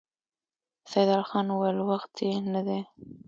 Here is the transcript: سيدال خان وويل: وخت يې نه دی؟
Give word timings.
سيدال 0.91 1.23
خان 1.29 1.47
وويل: 1.51 1.77
وخت 1.89 2.13
يې 2.25 2.33
نه 2.53 2.61
دی؟ 2.67 2.79